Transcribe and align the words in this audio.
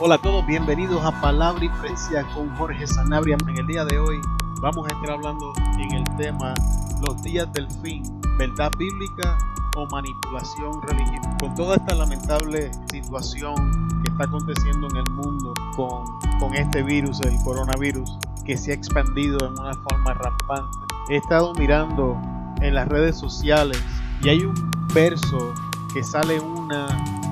Hola 0.00 0.14
a 0.14 0.18
todos, 0.18 0.46
bienvenidos 0.46 1.04
a 1.04 1.10
Palabra 1.20 1.64
y 1.64 1.68
Precia 1.80 2.24
con 2.32 2.54
Jorge 2.54 2.86
Sanabria. 2.86 3.36
En 3.48 3.58
el 3.58 3.66
día 3.66 3.84
de 3.84 3.98
hoy 3.98 4.20
vamos 4.62 4.86
a 4.86 4.94
estar 4.94 5.10
hablando 5.10 5.52
en 5.76 5.92
el 5.92 6.04
tema 6.16 6.54
los 7.02 7.20
días 7.20 7.52
del 7.52 7.68
fin, 7.82 8.04
verdad 8.38 8.70
bíblica 8.78 9.36
o 9.76 9.86
manipulación 9.86 10.80
religiosa. 10.82 11.36
Con 11.40 11.52
toda 11.56 11.74
esta 11.74 11.96
lamentable 11.96 12.70
situación 12.92 13.56
que 14.04 14.12
está 14.12 14.22
aconteciendo 14.22 14.86
en 14.88 14.98
el 14.98 15.10
mundo 15.10 15.52
con, 15.74 16.04
con 16.38 16.54
este 16.54 16.84
virus, 16.84 17.20
el 17.22 17.36
coronavirus, 17.42 18.18
que 18.44 18.56
se 18.56 18.70
ha 18.70 18.74
expandido 18.74 19.48
en 19.48 19.58
una 19.58 19.74
forma 19.74 20.14
rampante. 20.14 20.78
He 21.08 21.16
estado 21.16 21.52
mirando 21.54 22.16
en 22.60 22.74
las 22.74 22.86
redes 22.86 23.18
sociales 23.18 23.82
y 24.22 24.28
hay 24.28 24.44
un 24.44 24.54
verso 24.94 25.52
que 25.92 26.04
sale 26.04 26.38
una 26.38 26.86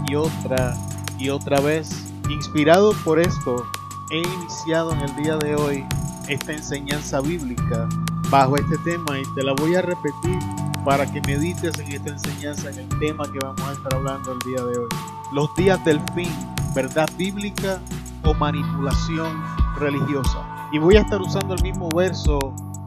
y 0.08 0.16
otra 0.16 0.76
y 1.16 1.28
otra 1.28 1.60
vez 1.60 2.15
Inspirado 2.28 2.92
por 3.04 3.20
esto, 3.20 3.64
he 4.10 4.18
iniciado 4.18 4.92
en 4.92 5.00
el 5.00 5.16
día 5.16 5.36
de 5.36 5.54
hoy 5.54 5.84
esta 6.28 6.52
enseñanza 6.52 7.20
bíblica 7.20 7.88
bajo 8.30 8.56
este 8.56 8.76
tema 8.78 9.18
y 9.18 9.22
te 9.34 9.44
la 9.44 9.52
voy 9.52 9.76
a 9.76 9.82
repetir 9.82 10.38
para 10.84 11.10
que 11.10 11.20
medites 11.22 11.78
en 11.78 11.92
esta 11.92 12.10
enseñanza, 12.10 12.70
en 12.70 12.78
el 12.80 12.98
tema 12.98 13.30
que 13.30 13.38
vamos 13.38 13.60
a 13.62 13.72
estar 13.72 13.94
hablando 13.94 14.32
el 14.32 14.38
día 14.40 14.64
de 14.64 14.78
hoy. 14.78 14.88
Los 15.32 15.54
días 15.54 15.84
del 15.84 16.00
fin, 16.14 16.30
verdad 16.74 17.08
bíblica 17.16 17.80
o 18.24 18.34
manipulación 18.34 19.40
religiosa. 19.78 20.68
Y 20.72 20.78
voy 20.78 20.96
a 20.96 21.02
estar 21.02 21.20
usando 21.20 21.54
el 21.54 21.62
mismo 21.62 21.88
verso 21.90 22.38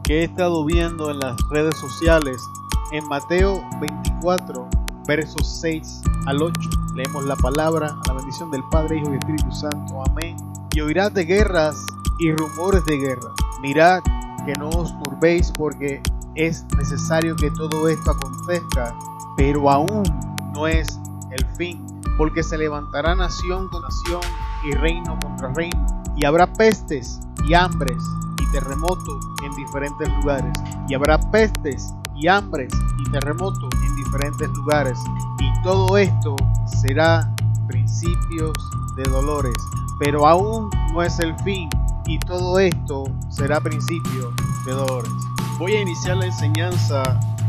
que 0.04 0.20
he 0.20 0.24
estado 0.24 0.64
viendo 0.66 1.10
en 1.10 1.18
las 1.18 1.36
redes 1.50 1.76
sociales 1.78 2.42
en 2.92 3.06
Mateo 3.08 3.62
24, 3.80 4.68
versos 5.06 5.60
6 5.60 6.02
al 6.26 6.42
8. 6.42 6.79
Leemos 6.94 7.24
la 7.24 7.36
palabra 7.36 7.88
a 7.88 8.08
la 8.08 8.14
bendición 8.14 8.50
del 8.50 8.62
Padre, 8.70 8.98
Hijo 8.98 9.12
y 9.12 9.16
Espíritu 9.16 9.52
Santo. 9.52 10.02
Amén. 10.08 10.36
Y 10.72 10.80
oirás 10.80 11.14
de 11.14 11.24
guerras 11.24 11.84
y 12.18 12.32
rumores 12.32 12.84
de 12.84 12.96
guerra. 12.98 13.30
Mirad 13.62 14.02
que 14.44 14.52
no 14.54 14.68
os 14.70 14.96
turbéis 15.02 15.52
porque 15.52 16.02
es 16.34 16.64
necesario 16.76 17.36
que 17.36 17.50
todo 17.52 17.88
esto 17.88 18.10
acontezca, 18.10 18.96
pero 19.36 19.70
aún 19.70 20.02
no 20.54 20.66
es 20.66 20.98
el 21.30 21.46
fin, 21.56 21.84
porque 22.16 22.42
se 22.42 22.58
levantará 22.58 23.14
nación 23.14 23.68
con 23.68 23.82
nación 23.82 24.20
y 24.64 24.72
reino 24.72 25.18
contra 25.20 25.52
reino, 25.52 25.86
y 26.16 26.24
habrá 26.24 26.52
pestes 26.52 27.20
y 27.46 27.54
hambres 27.54 27.98
y 28.40 28.50
terremotos 28.52 29.26
en 29.44 29.54
diferentes 29.56 30.08
lugares, 30.16 30.52
y 30.88 30.94
habrá 30.94 31.18
pestes 31.30 31.94
y 32.16 32.28
hambres 32.28 32.72
y 32.98 33.10
terremotos 33.10 33.70
en 33.82 33.89
diferentes 34.10 34.48
lugares, 34.50 34.98
y 35.38 35.62
todo 35.62 35.96
esto 35.96 36.34
será 36.80 37.32
principios 37.68 38.52
de 38.96 39.04
dolores, 39.04 39.54
pero 40.00 40.26
aún 40.26 40.68
no 40.92 41.02
es 41.02 41.18
el 41.20 41.34
fin 41.44 41.68
y 42.06 42.18
todo 42.18 42.58
esto 42.58 43.04
será 43.28 43.60
principio 43.60 44.32
de 44.66 44.72
dolores. 44.72 45.12
Voy 45.58 45.74
a 45.74 45.82
iniciar 45.82 46.16
la 46.16 46.26
enseñanza 46.26 47.02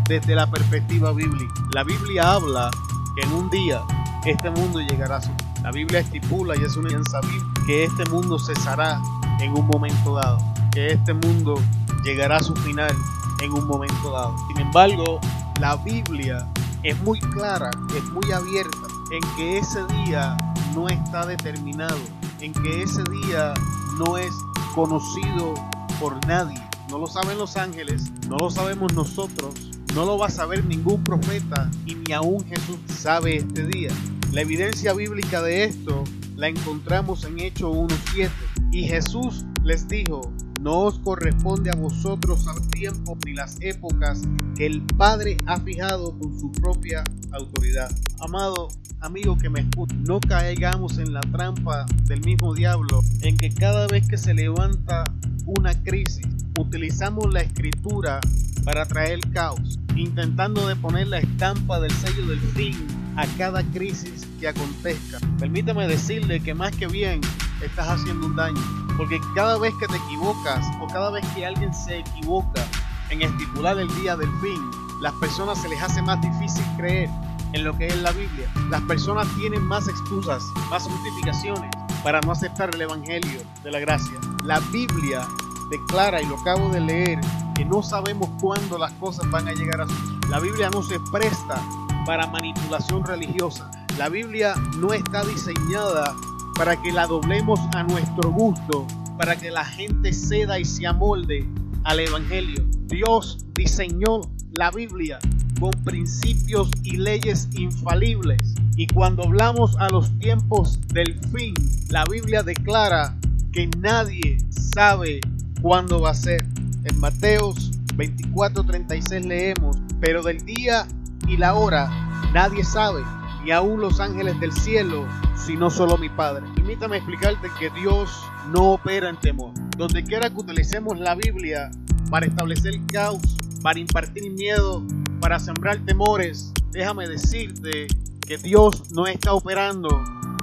desde 0.07 0.35
la 0.35 0.45
perspectiva 0.45 1.11
bíblica. 1.13 1.53
La 1.73 1.83
Biblia 1.83 2.33
habla 2.33 2.69
que 3.15 3.21
en 3.21 3.33
un 3.33 3.49
día 3.49 3.81
este 4.25 4.51
mundo 4.51 4.81
llegará 4.81 5.15
a 5.15 5.21
su 5.21 5.31
La 5.63 5.71
Biblia 5.71 6.01
estipula 6.01 6.55
y 6.55 6.63
es 6.63 6.77
una 6.77 6.89
enseñanza 6.89 7.21
bíblica 7.21 7.65
que 7.65 7.83
este 7.85 8.09
mundo 8.11 8.37
cesará 8.37 9.01
en 9.39 9.51
un 9.57 9.65
momento 9.65 10.15
dado, 10.15 10.37
que 10.71 10.91
este 10.93 11.13
mundo 11.13 11.55
llegará 12.03 12.37
a 12.37 12.43
su 12.43 12.55
final 12.57 12.95
en 13.41 13.51
un 13.51 13.65
momento 13.65 14.11
dado. 14.11 14.35
Sin 14.47 14.59
embargo, 14.59 15.19
la 15.59 15.75
Biblia 15.77 16.47
es 16.83 16.99
muy 17.03 17.19
clara, 17.19 17.69
es 17.95 18.03
muy 18.05 18.31
abierta 18.31 18.87
en 19.11 19.21
que 19.35 19.57
ese 19.57 19.83
día 20.05 20.37
no 20.73 20.87
está 20.87 21.25
determinado, 21.25 21.99
en 22.39 22.53
que 22.53 22.83
ese 22.83 23.03
día 23.03 23.53
no 23.97 24.17
es 24.17 24.31
conocido 24.73 25.53
por 25.99 26.25
nadie. 26.27 26.61
No 26.89 26.97
lo 26.97 27.07
saben 27.07 27.37
los 27.37 27.57
ángeles, 27.57 28.11
no 28.27 28.37
lo 28.37 28.49
sabemos 28.49 28.93
nosotros, 28.93 29.53
no 29.95 30.05
lo 30.05 30.17
va 30.17 30.27
a 30.27 30.31
saber 30.31 30.65
ningún 30.65 31.03
profeta 31.03 31.69
y 31.85 31.95
ni 31.95 32.13
aún 32.13 32.45
Jesús 32.45 32.77
sabe 32.87 33.37
este 33.37 33.65
día. 33.67 33.91
La 34.31 34.41
evidencia 34.41 34.93
bíblica 34.93 35.41
de 35.41 35.65
esto 35.65 36.03
la 36.35 36.47
encontramos 36.47 37.23
en 37.25 37.39
Hechos 37.39 37.75
1.7 37.75 38.29
y 38.71 38.87
Jesús 38.87 39.45
les 39.63 39.87
dijo, 39.87 40.33
no 40.61 40.81
os 40.81 40.99
corresponde 40.99 41.71
a 41.71 41.75
vosotros 41.75 42.47
al 42.47 42.61
tiempo 42.69 43.17
ni 43.25 43.33
las 43.33 43.57
épocas 43.61 44.21
que 44.55 44.67
el 44.67 44.81
Padre 44.83 45.37
ha 45.47 45.59
fijado 45.59 46.17
con 46.19 46.39
su 46.39 46.51
propia 46.51 47.03
autoridad. 47.31 47.91
Amado 48.19 48.67
amigo 48.99 49.37
que 49.37 49.49
me 49.49 49.61
escucha, 49.61 49.95
no 50.07 50.19
caigamos 50.19 50.99
en 50.99 51.13
la 51.13 51.21
trampa 51.21 51.85
del 52.05 52.21
mismo 52.21 52.53
diablo 52.53 53.01
en 53.21 53.37
que 53.37 53.49
cada 53.49 53.87
vez 53.87 54.07
que 54.07 54.17
se 54.17 54.35
levanta 54.35 55.03
una 55.45 55.73
crisis 55.83 56.27
utilizamos 56.59 57.33
la 57.33 57.41
escritura 57.41 58.19
para 58.63 58.85
traer 58.85 59.19
caos, 59.31 59.79
intentando 59.95 60.67
de 60.67 60.75
poner 60.75 61.07
la 61.07 61.17
estampa 61.17 61.79
del 61.79 61.91
sello 61.91 62.27
del 62.27 62.39
fin 62.39 62.75
a 63.15 63.25
cada 63.37 63.63
crisis 63.63 64.27
que 64.39 64.47
acontezca. 64.47 65.17
Permítame 65.39 65.87
decirle 65.87 66.39
que 66.39 66.53
más 66.53 66.75
que 66.75 66.85
bien 66.85 67.21
estás 67.63 67.87
haciendo 67.89 68.27
un 68.27 68.35
daño. 68.35 68.80
Porque 68.97 69.19
cada 69.35 69.57
vez 69.57 69.73
que 69.75 69.87
te 69.87 69.97
equivocas 69.97 70.65
o 70.81 70.87
cada 70.87 71.11
vez 71.11 71.25
que 71.35 71.45
alguien 71.45 71.73
se 71.73 71.99
equivoca 71.99 72.65
en 73.09 73.21
estipular 73.21 73.77
el 73.79 73.87
día 73.95 74.15
del 74.15 74.31
fin, 74.39 74.59
las 75.01 75.13
personas 75.13 75.61
se 75.61 75.69
les 75.69 75.81
hace 75.81 76.01
más 76.01 76.21
difícil 76.21 76.63
creer 76.77 77.09
en 77.53 77.63
lo 77.63 77.77
que 77.77 77.87
es 77.87 78.01
la 78.01 78.11
Biblia. 78.11 78.47
Las 78.69 78.81
personas 78.81 79.27
tienen 79.35 79.63
más 79.63 79.87
excusas, 79.87 80.43
más 80.69 80.83
justificaciones 80.83 81.69
para 82.03 82.21
no 82.21 82.31
aceptar 82.31 82.73
el 82.73 82.81
Evangelio 82.81 83.41
de 83.63 83.71
la 83.71 83.79
gracia. 83.79 84.17
La 84.43 84.59
Biblia 84.71 85.27
declara, 85.69 86.21
y 86.21 86.25
lo 86.25 86.39
acabo 86.39 86.69
de 86.69 86.79
leer, 86.79 87.19
que 87.55 87.65
no 87.65 87.83
sabemos 87.83 88.29
cuándo 88.39 88.77
las 88.77 88.91
cosas 88.93 89.29
van 89.29 89.47
a 89.47 89.53
llegar 89.53 89.81
a 89.81 89.87
su 89.87 90.19
La 90.29 90.39
Biblia 90.39 90.69
no 90.69 90.81
se 90.81 90.99
presta 91.11 91.61
para 92.05 92.27
manipulación 92.27 93.05
religiosa. 93.05 93.69
La 93.97 94.09
Biblia 94.09 94.55
no 94.77 94.93
está 94.93 95.23
diseñada 95.23 96.15
para 96.61 96.79
que 96.79 96.91
la 96.91 97.07
doblemos 97.07 97.59
a 97.73 97.81
nuestro 97.81 98.29
gusto, 98.29 98.85
para 99.17 99.35
que 99.35 99.49
la 99.49 99.65
gente 99.65 100.13
ceda 100.13 100.59
y 100.59 100.65
se 100.65 100.85
amolde 100.85 101.43
al 101.85 101.99
Evangelio. 101.99 102.63
Dios 102.85 103.43
diseñó 103.55 104.21
la 104.51 104.69
Biblia 104.69 105.17
con 105.59 105.71
principios 105.83 106.69
y 106.83 106.97
leyes 106.97 107.49
infalibles. 107.53 108.53
Y 108.75 108.85
cuando 108.85 109.23
hablamos 109.23 109.75
a 109.77 109.89
los 109.89 110.15
tiempos 110.19 110.79
del 110.89 111.19
fin, 111.31 111.55
la 111.89 112.03
Biblia 112.05 112.43
declara 112.43 113.17
que 113.51 113.67
nadie 113.79 114.37
sabe 114.51 115.19
cuándo 115.63 115.99
va 116.01 116.11
a 116.11 116.13
ser. 116.13 116.45
En 116.83 116.99
Mateos 116.99 117.71
24:36 117.95 119.25
leemos, 119.25 119.77
pero 119.99 120.21
del 120.21 120.45
día 120.45 120.87
y 121.27 121.37
la 121.37 121.55
hora 121.55 121.89
nadie 122.35 122.63
sabe, 122.63 123.01
ni 123.43 123.49
aun 123.49 123.81
los 123.81 123.99
ángeles 123.99 124.39
del 124.39 124.51
cielo, 124.51 125.07
sino 125.45 125.69
solo 125.69 125.97
mi 125.97 126.09
Padre. 126.09 126.45
Permítame 126.55 126.97
explicarte 126.97 127.49
que 127.59 127.69
Dios 127.71 128.23
no 128.49 128.73
opera 128.73 129.09
en 129.09 129.17
temor. 129.17 129.53
Donde 129.77 130.03
quiera 130.03 130.29
que 130.29 130.37
utilicemos 130.37 130.99
la 130.99 131.15
Biblia 131.15 131.71
para 132.09 132.25
establecer 132.25 132.73
caos, 132.91 133.21
para 133.61 133.79
impartir 133.79 134.29
miedo, 134.31 134.83
para 135.19 135.39
sembrar 135.39 135.77
temores, 135.85 136.51
déjame 136.71 137.07
decirte 137.07 137.87
que 138.27 138.37
Dios 138.37 138.91
no 138.91 139.07
está 139.07 139.33
operando 139.33 139.89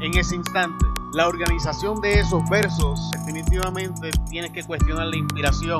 en 0.01 0.17
ese 0.17 0.37
instante. 0.37 0.85
La 1.15 1.27
organización 1.27 2.01
de 2.01 2.21
esos 2.21 2.43
versos 2.51 3.11
definitivamente 3.13 4.11
tienes 4.31 4.51
que 4.53 4.63
cuestionar 4.63 5.07
la 5.07 5.17
inspiración 5.17 5.79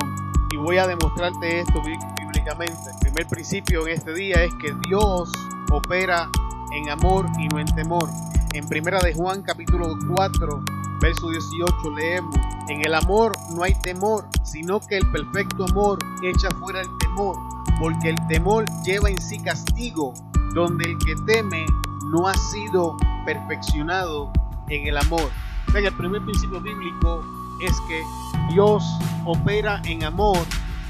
y 0.51 0.57
voy 0.57 0.77
a 0.77 0.87
demostrarte 0.87 1.59
esto 1.59 1.81
bíblicamente. 1.83 2.73
El 2.93 2.99
primer 2.99 3.27
principio 3.27 3.87
en 3.87 3.93
este 3.93 4.13
día 4.13 4.43
es 4.43 4.53
que 4.55 4.73
Dios 4.87 5.31
opera 5.71 6.29
en 6.73 6.89
amor 6.89 7.27
y 7.39 7.47
no 7.47 7.59
en 7.59 7.67
temor. 7.67 8.09
En 8.53 8.67
Primera 8.67 8.99
de 8.99 9.13
Juan 9.13 9.43
capítulo 9.43 9.95
4, 10.15 10.63
verso 10.99 11.29
18 11.29 11.75
leemos, 11.95 12.35
en 12.67 12.83
el 12.83 12.95
amor 12.95 13.31
no 13.55 13.63
hay 13.63 13.75
temor, 13.81 14.27
sino 14.43 14.79
que 14.79 14.97
el 14.97 15.11
perfecto 15.11 15.65
amor 15.65 15.99
echa 16.23 16.49
fuera 16.59 16.81
el 16.81 16.87
temor, 16.97 17.35
porque 17.79 18.09
el 18.09 18.27
temor 18.27 18.65
lleva 18.83 19.09
en 19.09 19.21
sí 19.21 19.39
castigo, 19.39 20.15
donde 20.55 20.89
el 20.89 20.97
que 20.97 21.15
teme 21.27 21.63
no 22.11 22.27
ha 22.27 22.33
sido 22.33 22.97
perfeccionado 23.23 24.31
en 24.69 24.87
el 24.87 24.97
amor. 24.97 25.29
O 25.71 25.77
el 25.77 25.93
primer 25.93 26.23
principio 26.23 26.59
bíblico 26.59 27.23
es 27.61 27.79
que 27.87 28.03
Dios 28.51 28.83
opera 29.25 29.79
en 29.85 30.03
amor 30.03 30.39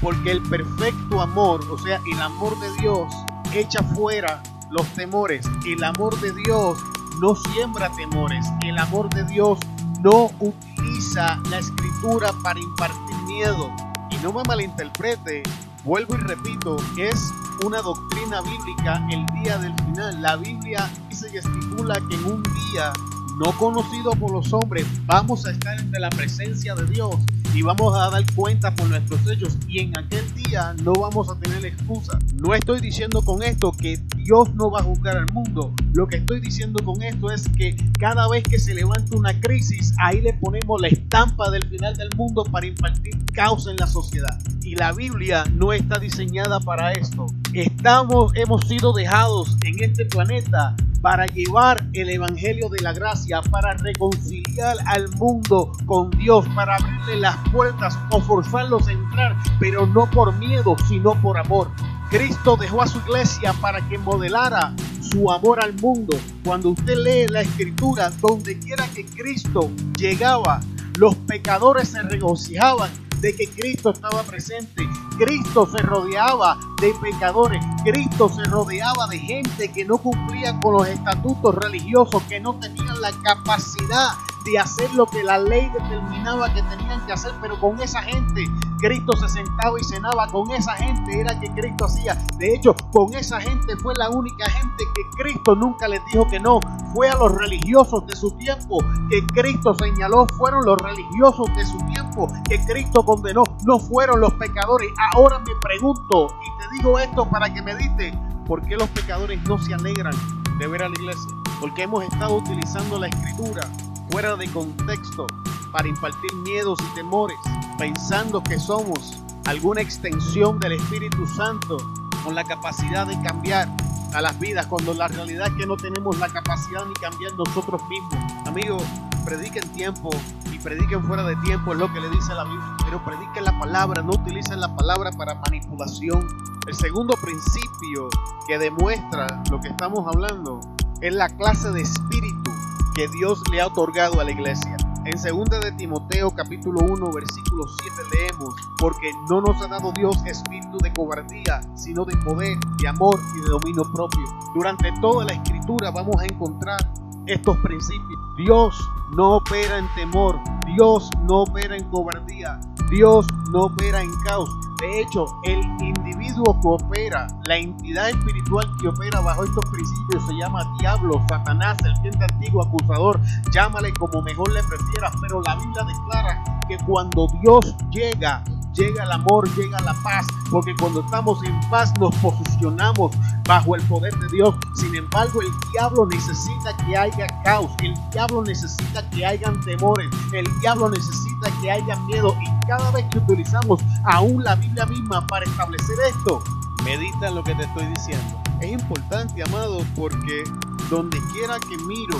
porque 0.00 0.30
el 0.30 0.42
perfecto 0.42 1.20
amor, 1.20 1.60
o 1.70 1.76
sea, 1.76 2.00
el 2.10 2.20
amor 2.22 2.58
de 2.58 2.72
Dios, 2.80 3.12
echa 3.52 3.82
fuera 3.82 4.42
los 4.70 4.86
temores. 4.94 5.44
El 5.66 5.84
amor 5.84 6.18
de 6.20 6.32
Dios 6.32 6.78
no 7.20 7.36
siembra 7.36 7.90
temores. 7.92 8.46
El 8.64 8.78
amor 8.78 9.08
de 9.10 9.24
Dios 9.24 9.58
no 10.02 10.30
utiliza 10.40 11.38
la 11.50 11.58
escritura 11.58 12.32
para 12.42 12.58
impartir 12.58 13.16
miedo. 13.26 13.70
Y 14.10 14.16
no 14.22 14.32
me 14.32 14.42
malinterprete, 14.44 15.42
vuelvo 15.84 16.14
y 16.14 16.18
repito, 16.18 16.76
es 16.98 17.32
una 17.64 17.82
doctrina 17.82 18.40
bíblica 18.40 19.06
el 19.10 19.26
día 19.42 19.58
del 19.58 19.74
final. 19.84 20.22
La 20.22 20.36
Biblia 20.36 20.90
dice 21.08 21.30
y 21.32 21.36
estipula 21.36 21.94
que 22.08 22.14
en 22.14 22.24
un 22.24 22.42
día 22.42 22.92
no 23.38 23.52
conocido 23.58 24.12
por 24.12 24.32
los 24.32 24.52
hombres, 24.52 24.86
vamos 25.06 25.46
a 25.46 25.50
estar 25.50 25.78
ante 25.78 26.00
la 26.00 26.10
presencia 26.10 26.74
de 26.74 26.86
Dios 26.86 27.16
y 27.54 27.62
vamos 27.62 27.94
a 27.96 28.10
dar 28.10 28.24
cuenta 28.34 28.74
por 28.74 28.88
nuestros 28.88 29.20
hechos 29.28 29.58
y 29.66 29.80
en 29.80 29.96
aquel 29.98 30.24
día 30.34 30.74
no 30.82 30.92
vamos 30.92 31.28
a 31.28 31.38
tener 31.38 31.64
excusa. 31.64 32.18
No 32.34 32.54
estoy 32.54 32.80
diciendo 32.80 33.22
con 33.22 33.42
esto 33.42 33.72
que 33.72 33.98
Dios 34.16 34.54
no 34.54 34.70
va 34.70 34.80
a 34.80 34.82
juzgar 34.82 35.16
al 35.16 35.26
mundo. 35.32 35.74
Lo 35.92 36.06
que 36.06 36.18
estoy 36.18 36.40
diciendo 36.40 36.84
con 36.84 37.02
esto 37.02 37.30
es 37.30 37.48
que 37.56 37.76
cada 37.98 38.28
vez 38.28 38.44
que 38.44 38.58
se 38.58 38.74
levanta 38.74 39.16
una 39.16 39.38
crisis, 39.40 39.92
ahí 40.00 40.20
le 40.20 40.34
ponemos 40.34 40.80
la 40.80 40.88
estampa 40.88 41.50
del 41.50 41.66
final 41.68 41.96
del 41.96 42.10
mundo 42.16 42.44
para 42.44 42.66
impartir 42.66 43.14
caos 43.32 43.66
en 43.66 43.76
la 43.76 43.86
sociedad. 43.86 44.38
Y 44.62 44.76
la 44.76 44.92
Biblia 44.92 45.44
no 45.52 45.72
está 45.72 45.98
diseñada 45.98 46.60
para 46.60 46.92
esto. 46.92 47.26
Estamos, 47.52 48.32
hemos 48.36 48.66
sido 48.68 48.92
dejados 48.92 49.56
en 49.64 49.82
este 49.82 50.04
planeta 50.04 50.76
para 51.02 51.26
llevar 51.26 51.86
el 51.92 52.10
Evangelio 52.10 52.68
de 52.68 52.80
la 52.82 52.92
Gracia, 52.92 53.40
para 53.42 53.74
reconciliar 53.74 54.76
al 54.86 55.08
mundo 55.16 55.72
con 55.86 56.10
Dios, 56.10 56.46
para 56.54 56.76
abrirle 56.76 57.16
las 57.16 57.36
puertas 57.50 57.98
o 58.10 58.20
forzarlos 58.20 58.88
a 58.88 58.92
entrar, 58.92 59.36
pero 59.58 59.86
no 59.86 60.10
por 60.10 60.34
miedo, 60.36 60.76
sino 60.88 61.20
por 61.22 61.38
amor. 61.38 61.70
Cristo 62.10 62.56
dejó 62.56 62.82
a 62.82 62.86
su 62.86 62.98
iglesia 62.98 63.52
para 63.60 63.86
que 63.88 63.96
modelara 63.96 64.74
su 65.00 65.30
amor 65.30 65.62
al 65.62 65.74
mundo. 65.74 66.18
Cuando 66.44 66.70
usted 66.70 66.96
lee 66.96 67.28
la 67.28 67.42
escritura, 67.42 68.10
donde 68.20 68.58
quiera 68.58 68.86
que 68.88 69.04
Cristo 69.06 69.70
llegaba, 69.96 70.60
los 70.98 71.14
pecadores 71.14 71.88
se 71.88 72.02
regocijaban 72.02 72.90
de 73.20 73.34
que 73.36 73.48
Cristo 73.48 73.90
estaba 73.90 74.22
presente. 74.22 74.88
Cristo 75.20 75.66
se 75.66 75.82
rodeaba 75.82 76.56
de 76.80 76.94
pecadores. 76.94 77.62
Cristo 77.84 78.30
se 78.30 78.42
rodeaba 78.44 79.06
de 79.06 79.18
gente 79.18 79.70
que 79.70 79.84
no 79.84 79.98
cumplía 79.98 80.58
con 80.60 80.72
los 80.72 80.88
estatutos 80.88 81.54
religiosos, 81.56 82.22
que 82.22 82.40
no 82.40 82.54
tenían 82.54 82.98
la 83.02 83.12
capacidad 83.22 84.12
de 84.46 84.58
hacer 84.58 84.90
lo 84.94 85.04
que 85.04 85.22
la 85.22 85.38
ley 85.38 85.68
determinaba 85.78 86.50
que 86.54 86.62
tenían 86.62 87.04
que 87.04 87.12
hacer, 87.12 87.34
pero 87.42 87.60
con 87.60 87.78
esa 87.82 88.02
gente 88.02 88.46
Cristo 88.80 89.12
se 89.16 89.28
sentaba 89.28 89.78
y 89.78 89.84
cenaba, 89.84 90.26
con 90.28 90.50
esa 90.50 90.72
gente 90.74 91.20
era 91.20 91.38
que 91.38 91.50
Cristo 91.50 91.84
hacía. 91.84 92.14
De 92.38 92.54
hecho, 92.54 92.74
con 92.92 93.14
esa 93.14 93.40
gente 93.40 93.76
fue 93.76 93.94
la 93.96 94.08
única 94.08 94.48
gente 94.50 94.84
que 94.94 95.22
Cristo 95.22 95.54
nunca 95.54 95.86
les 95.86 96.00
dijo 96.06 96.26
que 96.28 96.40
no. 96.40 96.60
Fue 96.94 97.08
a 97.08 97.16
los 97.16 97.32
religiosos 97.32 98.06
de 98.06 98.16
su 98.16 98.30
tiempo 98.32 98.78
que 99.08 99.24
Cristo 99.26 99.74
señaló, 99.74 100.26
fueron 100.36 100.64
los 100.64 100.78
religiosos 100.78 101.46
de 101.56 101.64
su 101.64 101.78
tiempo 101.86 102.26
que 102.48 102.58
Cristo 102.64 103.04
condenó, 103.04 103.44
no 103.64 103.78
fueron 103.78 104.20
los 104.20 104.32
pecadores. 104.34 104.90
Ahora 105.14 105.38
me 105.38 105.54
pregunto, 105.60 106.28
y 106.42 106.62
te 106.62 106.76
digo 106.76 106.98
esto 106.98 107.28
para 107.28 107.52
que 107.52 107.62
medite, 107.62 108.18
¿por 108.46 108.62
qué 108.62 108.76
los 108.76 108.88
pecadores 108.88 109.40
no 109.44 109.58
se 109.58 109.74
alegran 109.74 110.14
de 110.58 110.66
ver 110.66 110.82
a 110.82 110.88
la 110.88 110.94
iglesia? 110.94 111.30
Porque 111.60 111.82
hemos 111.82 112.04
estado 112.04 112.36
utilizando 112.36 112.98
la 112.98 113.08
escritura 113.08 113.62
fuera 114.10 114.34
de 114.36 114.50
contexto 114.50 115.26
para 115.70 115.88
impartir 115.88 116.34
miedos 116.36 116.78
y 116.80 116.94
temores, 116.94 117.38
pensando 117.78 118.42
que 118.42 118.58
somos 118.58 119.18
alguna 119.46 119.80
extensión 119.80 120.58
del 120.60 120.72
Espíritu 120.72 121.26
Santo 121.26 121.76
con 122.24 122.34
la 122.34 122.44
capacidad 122.44 123.06
de 123.06 123.20
cambiar 123.22 123.68
a 124.14 124.20
las 124.20 124.38
vidas, 124.38 124.66
cuando 124.66 124.92
la 124.94 125.08
realidad 125.08 125.48
es 125.48 125.54
que 125.54 125.66
no 125.66 125.76
tenemos 125.76 126.18
la 126.18 126.28
capacidad 126.28 126.84
ni 126.86 126.94
cambiar 126.94 127.32
nosotros 127.34 127.80
mismos. 127.88 128.14
Amigos, 128.46 128.82
prediquen 129.24 129.68
tiempo 129.72 130.10
y 130.52 130.58
prediquen 130.58 131.04
fuera 131.04 131.22
de 131.24 131.36
tiempo, 131.36 131.72
es 131.72 131.78
lo 131.78 131.92
que 131.92 132.00
le 132.00 132.10
dice 132.10 132.34
la 132.34 132.44
Biblia, 132.44 132.76
pero 132.84 133.04
prediquen 133.04 133.44
la 133.44 133.58
palabra, 133.58 134.02
no 134.02 134.12
utilicen 134.12 134.60
la 134.60 134.74
palabra 134.74 135.10
para 135.12 135.34
manipulación. 135.36 136.26
El 136.66 136.74
segundo 136.74 137.14
principio 137.22 138.08
que 138.46 138.58
demuestra 138.58 139.42
lo 139.50 139.60
que 139.60 139.68
estamos 139.68 140.06
hablando 140.06 140.60
es 141.00 141.14
la 141.14 141.28
clase 141.28 141.70
de 141.70 141.82
espíritu 141.82 142.50
que 142.94 143.08
Dios 143.08 143.40
le 143.50 143.60
ha 143.60 143.66
otorgado 143.66 144.20
a 144.20 144.24
la 144.24 144.30
iglesia. 144.32 144.76
En 145.02 145.16
2 145.16 145.60
de 145.62 145.72
Timoteo 145.72 146.30
capítulo 146.30 146.80
1 146.80 147.10
versículo 147.12 147.64
7 147.66 148.02
leemos, 148.12 148.54
porque 148.78 149.10
no 149.30 149.40
nos 149.40 149.60
ha 149.62 149.66
dado 149.66 149.92
Dios 149.92 150.22
espíritu 150.26 150.76
de 150.76 150.92
cobardía, 150.92 151.62
sino 151.74 152.04
de 152.04 152.14
poder, 152.18 152.58
de 152.82 152.88
amor 152.88 153.18
y 153.34 153.40
de 153.40 153.48
dominio 153.48 153.82
propio. 153.94 154.22
Durante 154.54 154.92
toda 155.00 155.24
la 155.24 155.32
escritura 155.32 155.90
vamos 155.90 156.16
a 156.20 156.26
encontrar 156.26 156.78
estos 157.26 157.56
principios. 157.58 158.20
Dios 158.36 158.90
no 159.16 159.36
opera 159.36 159.78
en 159.78 159.88
temor, 159.94 160.38
Dios 160.66 161.08
no 161.22 161.44
opera 161.44 161.78
en 161.78 161.88
cobardía, 161.88 162.60
Dios 162.90 163.24
no 163.52 163.66
opera 163.66 164.02
en 164.02 164.10
caos. 164.24 164.50
De 164.80 165.00
hecho, 165.00 165.26
el 165.44 165.60
individuo 165.80 166.58
que 166.60 166.68
opera, 166.68 167.28
la 167.44 167.56
entidad 167.56 168.08
espiritual 168.08 168.66
que 168.80 168.88
opera 168.88 169.20
bajo 169.20 169.44
estos 169.44 169.64
principios 169.70 170.26
se 170.26 170.32
llama 170.34 170.66
diablo, 170.80 171.22
Satanás, 171.28 171.76
el 171.84 171.92
cliente 172.00 172.24
antiguo, 172.24 172.64
acusador, 172.64 173.20
llámale 173.52 173.92
como 173.92 174.22
mejor 174.22 174.50
le 174.52 174.62
prefieras, 174.64 175.12
pero 175.20 175.40
la 175.42 175.54
Biblia 175.56 175.84
declara 175.84 176.42
que 176.66 176.78
cuando 176.78 177.28
Dios 177.40 177.76
llega, 177.90 178.42
llega 178.80 179.04
el 179.04 179.12
amor, 179.12 179.46
llega 179.56 179.78
la 179.80 179.92
paz, 180.02 180.26
porque 180.50 180.74
cuando 180.80 181.00
estamos 181.00 181.44
en 181.44 181.60
paz 181.68 181.92
nos 182.00 182.14
posicionamos 182.16 183.12
bajo 183.46 183.76
el 183.76 183.82
poder 183.82 184.16
de 184.20 184.28
Dios. 184.28 184.54
Sin 184.74 184.94
embargo, 184.94 185.42
el 185.42 185.48
diablo 185.72 186.06
necesita 186.06 186.74
que 186.78 186.96
haya 186.96 187.26
caos, 187.44 187.70
el 187.82 187.94
diablo 188.10 188.42
necesita 188.42 189.08
que 189.10 189.26
hayan 189.26 189.60
temores, 189.60 190.08
el 190.32 190.46
diablo 190.60 190.88
necesita 190.88 191.50
que 191.60 191.70
haya 191.70 191.94
miedo 192.06 192.34
y 192.40 192.66
cada 192.66 192.90
vez 192.92 193.04
que 193.10 193.18
utilizamos 193.18 193.82
aún 194.04 194.42
la 194.42 194.54
Biblia 194.54 194.86
misma 194.86 195.26
para 195.26 195.44
establecer 195.44 195.96
esto, 196.08 196.42
medita 196.82 197.28
en 197.28 197.34
lo 197.34 197.44
que 197.44 197.54
te 197.54 197.64
estoy 197.64 197.84
diciendo. 197.86 198.42
Es 198.60 198.72
importante, 198.72 199.42
amado, 199.42 199.84
porque 199.94 200.44
donde 200.88 201.20
quiera 201.34 201.58
que 201.68 201.76
miro 201.84 202.16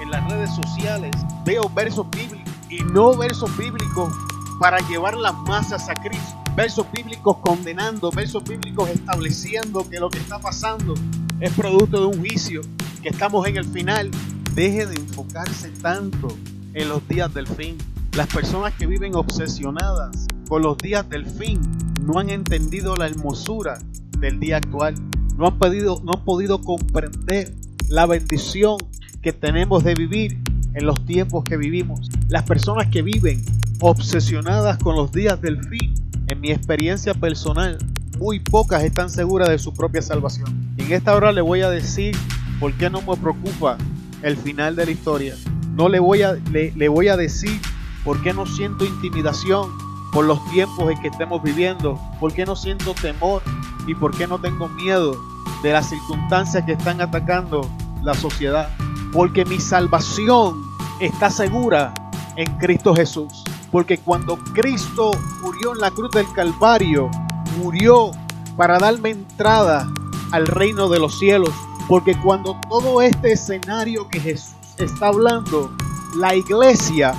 en 0.00 0.12
las 0.12 0.30
redes 0.30 0.54
sociales, 0.54 1.10
veo 1.44 1.68
versos 1.74 2.08
bíblicos 2.10 2.52
y 2.70 2.82
no 2.84 3.16
versos 3.16 3.54
bíblicos 3.56 4.12
para 4.58 4.78
llevar 4.88 5.16
las 5.16 5.34
masas 5.46 5.88
a 5.88 5.94
Cristo. 5.94 6.42
Versos 6.56 6.86
bíblicos 6.92 7.38
condenando, 7.38 8.10
versos 8.10 8.44
bíblicos 8.44 8.88
estableciendo 8.88 9.88
que 9.88 9.98
lo 9.98 10.08
que 10.08 10.18
está 10.18 10.38
pasando 10.38 10.94
es 11.40 11.52
producto 11.52 12.00
de 12.00 12.06
un 12.06 12.18
juicio, 12.18 12.60
que 13.02 13.08
estamos 13.08 13.46
en 13.48 13.56
el 13.56 13.64
final. 13.64 14.10
Deje 14.54 14.86
de 14.86 14.94
enfocarse 14.94 15.70
tanto 15.82 16.28
en 16.74 16.88
los 16.88 17.06
días 17.08 17.32
del 17.34 17.46
fin. 17.46 17.76
Las 18.16 18.28
personas 18.28 18.72
que 18.74 18.86
viven 18.86 19.16
obsesionadas 19.16 20.26
con 20.48 20.62
los 20.62 20.78
días 20.78 21.08
del 21.08 21.26
fin 21.26 21.60
no 22.02 22.20
han 22.20 22.30
entendido 22.30 22.94
la 22.94 23.06
hermosura 23.06 23.78
del 24.18 24.38
día 24.38 24.58
actual. 24.58 24.94
No 25.36 25.48
han, 25.48 25.58
podido, 25.58 26.00
no 26.04 26.12
han 26.14 26.24
podido 26.24 26.60
comprender 26.60 27.52
la 27.88 28.06
bendición 28.06 28.76
que 29.20 29.32
tenemos 29.32 29.82
de 29.82 29.94
vivir 29.94 30.38
en 30.74 30.86
los 30.86 31.04
tiempos 31.06 31.42
que 31.42 31.56
vivimos. 31.56 32.08
Las 32.28 32.44
personas 32.44 32.86
que 32.88 33.02
viven 33.02 33.44
obsesionadas 33.86 34.78
con 34.78 34.96
los 34.96 35.12
días 35.12 35.42
del 35.42 35.62
fin, 35.68 35.92
en 36.28 36.40
mi 36.40 36.50
experiencia 36.50 37.12
personal, 37.12 37.76
muy 38.18 38.40
pocas 38.40 38.82
están 38.82 39.10
seguras 39.10 39.50
de 39.50 39.58
su 39.58 39.74
propia 39.74 40.00
salvación. 40.00 40.74
En 40.78 40.90
esta 40.90 41.14
hora 41.14 41.32
le 41.32 41.42
voy 41.42 41.60
a 41.60 41.68
decir 41.68 42.16
por 42.58 42.72
qué 42.72 42.88
no 42.88 43.02
me 43.02 43.14
preocupa 43.14 43.76
el 44.22 44.38
final 44.38 44.74
de 44.74 44.86
la 44.86 44.90
historia. 44.90 45.34
No 45.74 45.90
le 45.90 46.00
voy 46.00 46.22
a, 46.22 46.32
le, 46.50 46.72
le 46.74 46.88
voy 46.88 47.08
a 47.08 47.18
decir 47.18 47.60
por 48.06 48.22
qué 48.22 48.32
no 48.32 48.46
siento 48.46 48.86
intimidación 48.86 49.70
por 50.14 50.24
los 50.24 50.42
tiempos 50.50 50.90
en 50.90 50.98
que 51.02 51.08
estemos 51.08 51.42
viviendo, 51.42 52.00
por 52.20 52.32
qué 52.32 52.46
no 52.46 52.56
siento 52.56 52.94
temor 52.94 53.42
y 53.86 53.94
por 53.94 54.16
qué 54.16 54.26
no 54.26 54.40
tengo 54.40 54.66
miedo 54.70 55.14
de 55.62 55.72
las 55.72 55.90
circunstancias 55.90 56.64
que 56.64 56.72
están 56.72 57.02
atacando 57.02 57.68
la 58.02 58.14
sociedad. 58.14 58.70
Porque 59.12 59.44
mi 59.44 59.60
salvación 59.60 60.62
está 61.00 61.28
segura 61.28 61.92
en 62.36 62.50
Cristo 62.56 62.94
Jesús. 62.94 63.44
Porque 63.74 63.98
cuando 63.98 64.36
Cristo 64.52 65.10
murió 65.42 65.72
en 65.74 65.80
la 65.80 65.90
cruz 65.90 66.12
del 66.12 66.32
Calvario, 66.32 67.10
murió 67.58 68.12
para 68.56 68.78
darme 68.78 69.10
entrada 69.10 69.92
al 70.30 70.46
reino 70.46 70.88
de 70.88 71.00
los 71.00 71.18
cielos. 71.18 71.50
Porque 71.88 72.14
cuando 72.22 72.56
todo 72.68 73.02
este 73.02 73.32
escenario 73.32 74.08
que 74.08 74.20
Jesús 74.20 74.54
está 74.78 75.08
hablando, 75.08 75.74
la 76.16 76.36
iglesia 76.36 77.14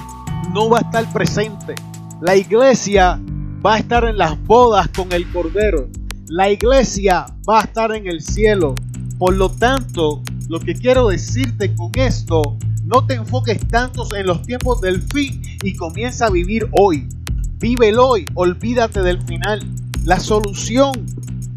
no 0.53 0.69
va 0.69 0.77
a 0.77 0.81
estar 0.83 1.11
presente. 1.11 1.75
La 2.21 2.37
iglesia 2.37 3.19
va 3.65 3.73
a 3.73 3.79
estar 3.79 4.05
en 4.05 4.17
las 4.17 4.41
bodas 4.45 4.87
con 4.95 5.11
el 5.11 5.29
Cordero. 5.33 5.89
La 6.29 6.49
iglesia 6.49 7.25
va 7.49 7.59
a 7.59 7.63
estar 7.63 7.93
en 7.93 8.07
el 8.07 8.21
cielo. 8.21 8.75
Por 9.17 9.35
lo 9.35 9.49
tanto, 9.49 10.21
lo 10.47 10.61
que 10.61 10.73
quiero 10.73 11.09
decirte 11.09 11.75
con 11.75 11.91
esto 11.95 12.57
no 12.85 13.05
te 13.05 13.15
enfoques 13.15 13.67
tanto 13.67 14.07
en 14.15 14.27
los 14.27 14.43
tiempos 14.43 14.79
del 14.79 15.01
fin 15.01 15.41
y 15.63 15.75
comienza 15.75 16.27
a 16.27 16.29
vivir 16.29 16.69
hoy. 16.71 17.07
Vive 17.57 17.89
el 17.89 17.97
hoy, 17.97 18.25
olvídate 18.35 19.01
del 19.01 19.21
final. 19.23 19.61
La 20.03 20.19
solución 20.19 20.91